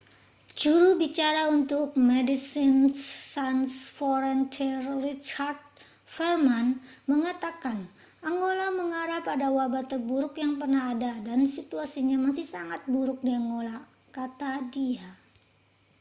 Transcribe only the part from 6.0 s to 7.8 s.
veerman mengatakan: